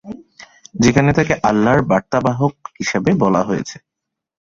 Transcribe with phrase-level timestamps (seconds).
[0.75, 3.77] যেখানে তাকে আল্লাহর বার্তাবাহক হিসাবে বলা হয়েছে।